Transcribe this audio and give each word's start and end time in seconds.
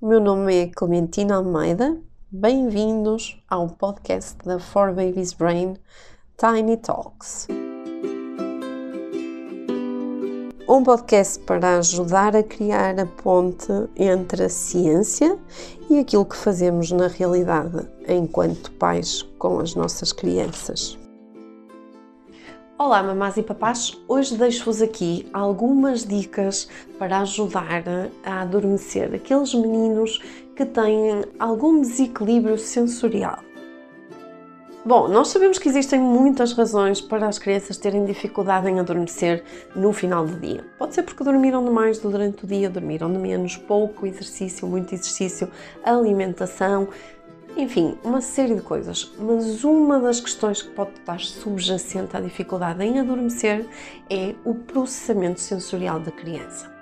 o 0.00 0.06
meu 0.06 0.20
nome 0.20 0.54
é 0.54 0.66
Clementina 0.68 1.36
Almeida. 1.36 1.98
Bem-vindos 2.30 3.42
ao 3.50 3.68
podcast 3.68 4.36
da 4.44 4.58
For 4.60 4.94
Babies 4.94 5.32
Brain 5.32 5.76
Tiny 6.36 6.76
Talks. 6.76 7.48
Um 10.68 10.84
podcast 10.84 11.40
para 11.40 11.78
ajudar 11.78 12.36
a 12.36 12.44
criar 12.44 13.00
a 13.00 13.06
ponte 13.06 13.72
entre 13.96 14.44
a 14.44 14.48
ciência 14.48 15.36
e 15.90 15.98
aquilo 15.98 16.24
que 16.24 16.36
fazemos 16.36 16.92
na 16.92 17.08
realidade 17.08 17.88
enquanto 18.06 18.70
pais 18.72 19.22
com 19.36 19.58
as 19.58 19.74
nossas 19.74 20.12
crianças. 20.12 20.96
Olá, 22.78 23.02
mamás 23.02 23.36
e 23.36 23.42
papás! 23.42 24.00
Hoje 24.06 24.36
deixo-vos 24.36 24.80
aqui 24.80 25.28
algumas 25.32 26.06
dicas 26.06 26.68
para 26.96 27.18
ajudar 27.22 27.82
a 28.24 28.42
adormecer 28.42 29.12
aqueles 29.12 29.52
meninos 29.52 30.22
que 30.54 30.64
têm 30.64 31.24
algum 31.40 31.80
desequilíbrio 31.80 32.56
sensorial. 32.56 33.40
Bom, 34.86 35.08
nós 35.08 35.26
sabemos 35.26 35.58
que 35.58 35.68
existem 35.68 35.98
muitas 35.98 36.52
razões 36.52 37.00
para 37.00 37.26
as 37.26 37.36
crianças 37.36 37.76
terem 37.76 38.04
dificuldade 38.04 38.70
em 38.70 38.78
adormecer 38.78 39.42
no 39.74 39.92
final 39.92 40.24
do 40.24 40.38
dia. 40.38 40.64
Pode 40.78 40.94
ser 40.94 41.02
porque 41.02 41.24
dormiram 41.24 41.64
demais 41.64 41.98
durante 41.98 42.44
o 42.44 42.46
dia, 42.46 42.70
dormiram 42.70 43.12
de 43.12 43.18
menos, 43.18 43.56
pouco 43.56 44.06
exercício, 44.06 44.68
muito 44.68 44.94
exercício, 44.94 45.50
alimentação, 45.84 46.88
enfim, 47.58 47.98
uma 48.04 48.20
série 48.20 48.54
de 48.54 48.62
coisas, 48.62 49.12
mas 49.18 49.64
uma 49.64 49.98
das 49.98 50.20
questões 50.20 50.62
que 50.62 50.70
pode 50.70 50.92
estar 50.92 51.18
subjacente 51.18 52.16
à 52.16 52.20
dificuldade 52.20 52.84
em 52.84 53.00
adormecer 53.00 53.66
é 54.08 54.32
o 54.44 54.54
processamento 54.54 55.40
sensorial 55.40 55.98
da 55.98 56.12
criança. 56.12 56.72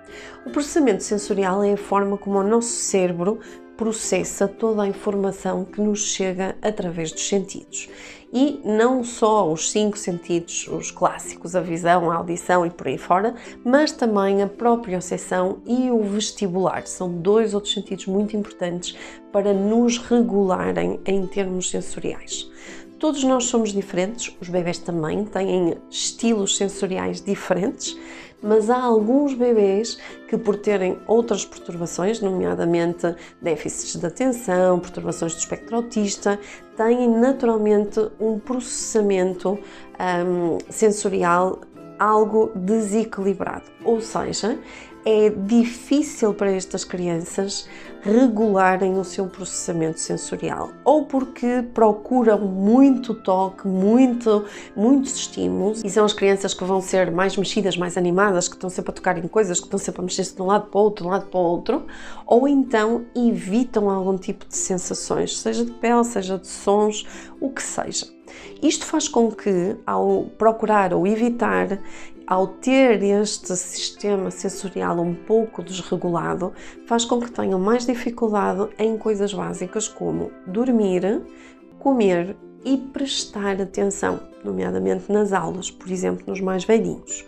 O 0.44 0.50
processamento 0.50 1.02
sensorial 1.02 1.64
é 1.64 1.72
a 1.72 1.76
forma 1.78 2.18
como 2.18 2.38
o 2.38 2.42
nosso 2.42 2.68
cérebro 2.68 3.40
processa 3.76 4.48
toda 4.48 4.82
a 4.82 4.88
informação 4.88 5.64
que 5.64 5.80
nos 5.80 6.00
chega 6.00 6.56
através 6.62 7.12
dos 7.12 7.28
sentidos. 7.28 7.88
E 8.32 8.60
não 8.64 9.04
só 9.04 9.50
os 9.50 9.70
cinco 9.70 9.96
sentidos, 9.96 10.66
os 10.68 10.90
clássicos, 10.90 11.54
a 11.54 11.60
visão, 11.60 12.10
a 12.10 12.16
audição 12.16 12.66
e 12.66 12.70
por 12.70 12.88
aí 12.88 12.98
fora, 12.98 13.34
mas 13.64 13.92
também 13.92 14.42
a 14.42 14.48
própria 14.48 14.98
percepção 14.98 15.62
e 15.64 15.90
o 15.90 16.02
vestibular. 16.02 16.86
São 16.86 17.10
dois 17.10 17.54
outros 17.54 17.72
sentidos 17.72 18.06
muito 18.06 18.36
importantes 18.36 18.96
para 19.32 19.52
nos 19.52 19.98
regularem 19.98 21.00
em 21.06 21.26
termos 21.26 21.70
sensoriais. 21.70 22.50
Todos 22.98 23.22
nós 23.24 23.44
somos 23.44 23.72
diferentes, 23.72 24.34
os 24.40 24.48
bebés 24.48 24.78
também 24.78 25.24
têm 25.24 25.76
estilos 25.90 26.56
sensoriais 26.56 27.20
diferentes, 27.20 27.96
mas 28.42 28.70
há 28.70 28.80
alguns 28.80 29.34
bebês 29.34 29.98
que, 30.28 30.38
por 30.38 30.56
terem 30.56 30.98
outras 31.06 31.44
perturbações, 31.44 32.20
nomeadamente 32.20 33.14
déficits 33.40 33.96
de 33.96 34.06
atenção, 34.06 34.78
perturbações 34.78 35.34
do 35.34 35.38
espectro 35.38 35.76
autista, 35.76 36.38
têm 36.76 37.08
naturalmente 37.08 38.00
um 38.18 38.38
processamento 38.38 39.58
um, 39.98 40.58
sensorial 40.70 41.60
algo 41.98 42.52
desequilibrado. 42.54 43.64
Ou 43.84 44.00
seja, 44.00 44.58
é 45.06 45.30
difícil 45.30 46.34
para 46.34 46.50
estas 46.50 46.84
crianças 46.84 47.68
regularem 48.02 48.98
o 48.98 49.04
seu 49.04 49.26
processamento 49.26 50.00
sensorial, 50.00 50.70
ou 50.84 51.06
porque 51.06 51.64
procuram 51.72 52.40
muito 52.40 53.14
toque, 53.14 53.68
muito, 53.68 54.44
muitos 54.76 55.14
estímulos, 55.14 55.84
e 55.84 55.90
são 55.90 56.04
as 56.04 56.12
crianças 56.12 56.54
que 56.54 56.64
vão 56.64 56.80
ser 56.80 57.12
mais 57.12 57.36
mexidas, 57.36 57.76
mais 57.76 57.96
animadas, 57.96 58.48
que 58.48 58.56
estão 58.56 58.68
sempre 58.68 58.90
a 58.90 58.94
tocar 58.94 59.16
em 59.16 59.28
coisas, 59.28 59.60
que 59.60 59.66
estão 59.66 59.78
sempre 59.78 60.00
a 60.00 60.04
mexer-se 60.04 60.34
de 60.34 60.42
um 60.42 60.46
lado 60.46 60.66
para 60.66 60.78
o 60.78 60.82
outro, 60.82 61.04
de 61.04 61.08
um 61.08 61.12
lado 61.12 61.26
para 61.26 61.38
o 61.38 61.42
outro, 61.42 61.86
ou 62.26 62.48
então 62.48 63.06
evitam 63.14 63.88
algum 63.88 64.16
tipo 64.16 64.44
de 64.44 64.56
sensações, 64.56 65.38
seja 65.38 65.64
de 65.64 65.70
pele, 65.70 66.02
seja 66.04 66.36
de 66.36 66.48
sons, 66.48 67.06
o 67.40 67.50
que 67.50 67.62
seja. 67.62 68.15
Isto 68.62 68.86
faz 68.86 69.08
com 69.08 69.30
que, 69.30 69.76
ao 69.86 70.24
procurar 70.38 70.92
ou 70.92 71.06
evitar 71.06 71.78
ao 72.26 72.48
ter 72.48 73.02
este 73.02 73.54
sistema 73.56 74.30
sensorial 74.30 74.98
um 74.98 75.14
pouco 75.14 75.62
desregulado, 75.62 76.52
faz 76.86 77.04
com 77.04 77.20
que 77.20 77.30
tenham 77.30 77.58
mais 77.58 77.86
dificuldade 77.86 78.68
em 78.78 78.98
coisas 78.98 79.32
básicas 79.32 79.86
como 79.86 80.32
dormir, 80.46 81.22
comer 81.78 82.36
e 82.64 82.76
prestar 82.76 83.60
atenção, 83.60 84.18
nomeadamente 84.42 85.12
nas 85.12 85.32
aulas, 85.32 85.70
por 85.70 85.88
exemplo, 85.88 86.24
nos 86.26 86.40
mais 86.40 86.64
velhinhos. 86.64 87.24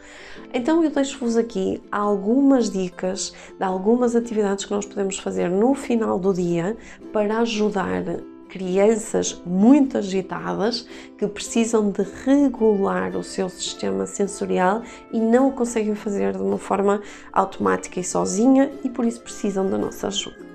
Então 0.52 0.82
eu 0.82 0.90
deixo-vos 0.90 1.36
aqui 1.36 1.80
algumas 1.92 2.68
dicas 2.68 3.32
de 3.56 3.64
algumas 3.64 4.16
atividades 4.16 4.64
que 4.64 4.72
nós 4.72 4.84
podemos 4.84 5.16
fazer 5.18 5.48
no 5.48 5.74
final 5.74 6.18
do 6.18 6.34
dia 6.34 6.76
para 7.12 7.38
ajudar 7.38 8.02
crianças 8.48 9.40
muito 9.44 9.98
agitadas 9.98 10.86
que 11.16 11.26
precisam 11.26 11.90
de 11.90 12.02
regular 12.24 13.16
o 13.16 13.22
seu 13.22 13.48
sistema 13.48 14.06
sensorial 14.06 14.82
e 15.12 15.20
não 15.20 15.48
o 15.48 15.52
conseguem 15.52 15.94
fazer 15.94 16.32
de 16.32 16.42
uma 16.42 16.58
forma 16.58 17.02
automática 17.32 18.00
e 18.00 18.04
sozinha 18.04 18.70
e 18.82 18.88
por 18.88 19.04
isso 19.04 19.20
precisam 19.20 19.68
da 19.68 19.78
nossa 19.78 20.08
ajuda. 20.08 20.47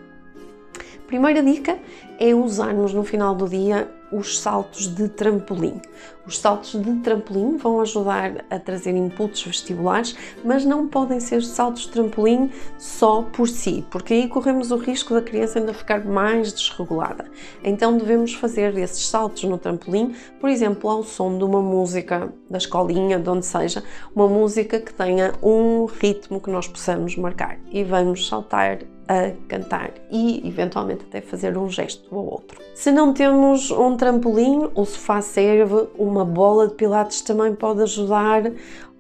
Primeira 1.14 1.44
dica 1.44 1.78
é 2.20 2.34
usarmos 2.34 2.92
no 2.92 3.04
final 3.04 3.36
do 3.36 3.48
dia 3.48 3.88
os 4.12 4.40
saltos 4.40 4.88
de 4.88 5.08
trampolim. 5.08 5.80
Os 6.26 6.40
saltos 6.40 6.72
de 6.72 6.96
trampolim 7.02 7.56
vão 7.56 7.80
ajudar 7.82 8.44
a 8.50 8.58
trazer 8.58 8.96
inputs 8.96 9.44
vestibulares, 9.44 10.16
mas 10.44 10.66
não 10.66 10.88
podem 10.88 11.20
ser 11.20 11.44
saltos 11.44 11.84
de 11.84 11.90
trampolim 11.90 12.50
só 12.80 13.22
por 13.22 13.48
si, 13.48 13.86
porque 13.92 14.16
aí 14.16 14.28
corremos 14.28 14.72
o 14.72 14.76
risco 14.76 15.14
da 15.14 15.22
criança 15.22 15.60
ainda 15.60 15.72
ficar 15.72 16.04
mais 16.04 16.52
desregulada. 16.52 17.26
Então 17.64 17.96
devemos 17.96 18.34
fazer 18.34 18.76
esses 18.80 19.06
saltos 19.08 19.44
no 19.44 19.60
trampolim, 19.60 20.16
por 20.40 20.50
exemplo, 20.50 20.90
ao 20.90 21.04
som 21.04 21.38
de 21.38 21.44
uma 21.44 21.62
música 21.62 22.34
da 22.50 22.58
escolinha, 22.58 23.20
de 23.20 23.30
onde 23.30 23.46
seja, 23.46 23.84
uma 24.16 24.28
música 24.28 24.80
que 24.80 24.92
tenha 24.92 25.32
um 25.44 25.86
ritmo 25.86 26.42
que 26.42 26.50
nós 26.50 26.68
possamos 26.68 27.16
marcar 27.16 27.60
e 27.72 27.84
vamos 27.84 28.28
saltar 28.28 28.80
a 29.08 29.32
cantar 29.48 29.92
e 30.10 30.48
eventualmente 30.48 31.06
até 31.08 31.22
fazer 31.22 31.58
um 31.58 31.70
gesto 31.70 32.04
ou 32.16 32.26
outro. 32.32 32.60
Se 32.74 32.92
não 32.92 33.14
temos 33.14 33.72
um 33.72 33.96
trampolim, 33.98 34.70
o 34.76 34.86
sofá 34.86 35.22
serve, 35.22 35.88
uma 35.98 36.26
bola 36.26 36.68
de 36.68 36.76
pilates 36.76 37.22
também 37.22 37.54
pode 37.54 37.82
ajudar 37.82 38.52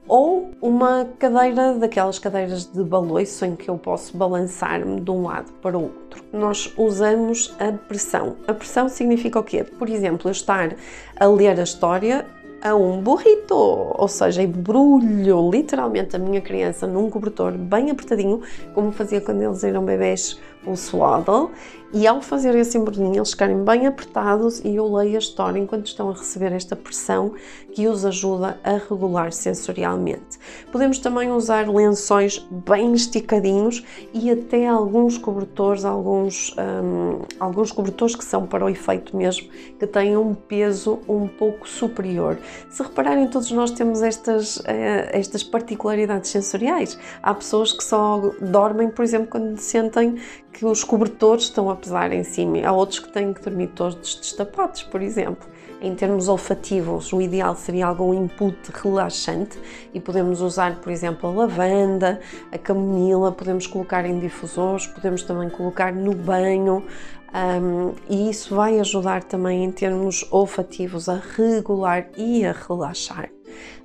ou 0.08 0.52
uma 0.62 1.08
cadeira 1.18 1.74
daquelas 1.76 2.20
cadeiras 2.20 2.66
de 2.66 2.84
baloiço 2.84 3.46
em 3.46 3.56
que 3.56 3.70
eu 3.70 3.78
posso 3.78 4.18
balançar-me 4.18 5.00
de 5.00 5.12
um 5.12 5.24
lado 5.24 5.52
para 5.62 5.78
o 5.78 5.84
outro. 5.84 6.24
Nós 6.34 6.74
usamos 6.78 7.56
a 7.60 7.72
pressão. 7.72 8.36
A 8.48 8.54
pressão 8.54 8.90
significa 8.90 9.40
o 9.40 9.44
quê? 9.44 9.64
Por 9.64 9.90
exemplo, 9.90 10.28
eu 10.28 10.32
estar 10.32 10.76
a 11.18 11.26
ler 11.26 11.60
a 11.60 11.64
história 11.64 12.26
a 12.64 12.74
um 12.74 13.02
burrito, 13.02 13.54
ou 13.54 14.08
seja, 14.08 14.42
embrulho 14.42 15.52
literalmente 15.52 16.16
a 16.16 16.20
minha 16.20 16.40
criança 16.40 16.88
num 16.88 17.10
cobertor 17.10 17.52
bem 17.52 17.92
apertadinho, 17.92 18.42
como 18.74 18.90
fazia 18.94 19.20
quando 19.20 19.42
eles 19.42 19.66
eram 19.66 19.84
bebés, 19.84 20.40
o 20.66 20.78
swaddle, 20.78 21.52
e 21.94 22.08
ao 22.08 22.22
fazer 22.22 22.56
esse 22.56 22.76
embrulhinho 22.76 23.18
eles 23.18 23.32
ficarem 23.32 23.64
bem 23.64 23.86
apertados 23.86 24.60
e 24.62 24.76
eu 24.76 24.92
leio 24.92 25.16
a 25.16 25.20
história 25.20 25.60
enquanto 25.60 25.86
estão 25.86 26.10
a 26.10 26.14
receber 26.14 26.52
esta 26.52 26.76
pressão 26.76 27.34
que 27.74 27.88
os 27.88 28.04
ajuda 28.04 28.60
a 28.64 28.78
regular 28.78 29.32
sensorialmente. 29.32 30.40
Podemos 30.72 30.98
também 30.98 31.32
usar 31.32 31.70
lençóis 31.70 32.40
bem 32.50 32.94
esticadinhos 32.94 33.84
e 34.12 34.32
até 34.32 34.68
alguns 34.68 35.20
cobertores, 35.20 35.86
alguns, 35.86 36.56
um, 36.58 37.22
alguns 37.40 37.72
cobertores 37.72 38.16
que 38.16 38.26
são 38.26 38.48
para 38.48 38.66
o 38.66 38.70
efeito 38.70 39.16
mesmo, 39.16 39.48
que 39.78 39.86
têm 39.86 40.18
um 40.18 40.34
peso 40.34 41.00
um 41.08 41.28
pouco 41.28 41.70
superior. 41.70 42.40
Se 42.70 42.82
repararem, 42.84 43.28
todos 43.28 43.52
nós 43.52 43.72
temos 43.72 44.02
estas, 44.02 44.58
uh, 44.58 44.64
estas 45.12 45.44
particularidades 45.44 46.30
sensoriais. 46.30 46.98
Há 47.22 47.34
pessoas 47.34 47.72
que 47.72 47.84
só 47.84 48.32
dormem, 48.42 48.90
por 48.90 49.04
exemplo, 49.04 49.28
quando 49.28 49.58
sentem 49.58 50.18
que 50.52 50.66
os 50.66 50.84
cobertores 50.84 51.46
estão 51.46 51.70
a 51.70 51.76
pesar 51.76 52.12
em 52.12 52.24
cima. 52.24 52.66
Há 52.66 52.72
outros 52.72 53.00
que 53.00 53.12
têm 53.12 53.34
que 53.34 53.42
dormir 53.42 53.68
todos 53.68 54.16
destapados, 54.16 54.84
por 54.84 55.02
exemplo. 55.02 55.48
Em 55.82 55.94
termos 55.96 56.30
olfativos, 56.30 57.12
o 57.12 57.22
ideal 57.22 57.58
seria 57.58 57.88
algum 57.88 58.14
input 58.14 58.58
relaxante 58.74 59.60
e 59.94 60.00
podemos 60.00 60.40
usar, 60.40 60.78
por 60.78 60.90
exemplo, 60.90 61.30
a 61.30 61.34
lavanda, 61.34 62.22
a 62.54 62.58
camomila, 62.58 63.34
podemos 63.34 63.68
colocar 63.68 64.06
em 64.06 64.18
difusores, 64.18 64.88
podemos 64.88 65.24
também 65.24 65.50
colocar 65.50 65.92
no 65.92 66.14
banho 66.14 66.86
um, 67.34 67.94
e 68.08 68.30
isso 68.30 68.56
vai 68.56 68.80
ajudar 68.80 69.24
também 69.24 69.64
em 69.64 69.72
termos 69.72 70.26
olfativos 70.30 71.10
a 71.10 71.20
regular 71.36 72.08
e 72.16 72.46
a 72.46 72.52
relaxar. 72.52 73.30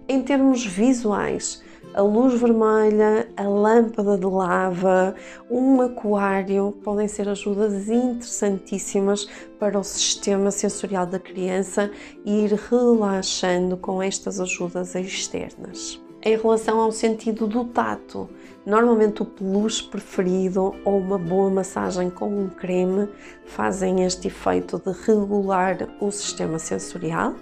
Em 0.06 0.22
termos 0.22 0.64
visuais, 0.66 1.62
a 1.94 2.02
luz 2.02 2.38
vermelha, 2.38 3.28
a 3.36 3.42
lâmpada 3.42 4.18
de 4.18 4.26
lava, 4.26 5.14
um 5.50 5.80
aquário 5.80 6.72
podem 6.84 7.08
ser 7.08 7.28
ajudas 7.28 7.88
interessantíssimas 7.88 9.26
para 9.58 9.78
o 9.78 9.84
sistema 9.84 10.50
sensorial 10.50 11.06
da 11.06 11.18
criança 11.18 11.90
e 12.24 12.44
ir 12.44 12.52
relaxando 12.52 13.76
com 13.76 14.02
estas 14.02 14.40
ajudas 14.40 14.94
externas. 14.94 16.00
Em 16.22 16.36
relação 16.36 16.80
ao 16.80 16.90
sentido 16.90 17.46
do 17.46 17.64
tato, 17.64 18.28
Normalmente 18.68 19.22
o 19.22 19.24
peluche 19.24 19.82
preferido 19.84 20.74
ou 20.84 20.98
uma 20.98 21.16
boa 21.16 21.48
massagem 21.48 22.10
com 22.10 22.28
um 22.28 22.50
creme 22.50 23.08
fazem 23.46 24.04
este 24.04 24.28
efeito 24.28 24.78
de 24.78 24.92
regular 25.06 25.88
o 25.98 26.10
sistema 26.10 26.58
sensorial. 26.58 27.34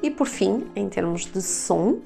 E 0.00 0.08
por 0.08 0.28
fim, 0.28 0.70
em 0.76 0.88
termos 0.88 1.26
de 1.26 1.42
som, 1.42 1.98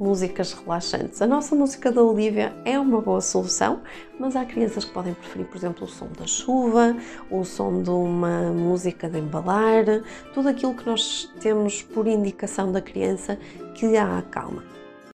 músicas 0.00 0.54
relaxantes. 0.54 1.20
A 1.20 1.26
nossa 1.26 1.54
música 1.54 1.92
da 1.92 2.02
Olivia 2.02 2.56
é 2.64 2.80
uma 2.80 2.98
boa 3.02 3.20
solução, 3.20 3.82
mas 4.18 4.34
há 4.34 4.46
crianças 4.46 4.86
que 4.86 4.94
podem 4.94 5.12
preferir, 5.12 5.46
por 5.46 5.58
exemplo, 5.58 5.84
o 5.84 5.90
som 5.90 6.08
da 6.18 6.26
chuva, 6.26 6.96
o 7.30 7.44
som 7.44 7.82
de 7.82 7.90
uma 7.90 8.50
música 8.52 9.06
de 9.06 9.18
embalar, 9.18 9.84
tudo 10.32 10.48
aquilo 10.48 10.72
que 10.72 10.86
nós 10.86 11.30
temos 11.40 11.82
por 11.82 12.06
indicação 12.06 12.72
da 12.72 12.80
criança 12.80 13.38
que 13.74 13.98
a 13.98 14.16
acalma. 14.16 14.64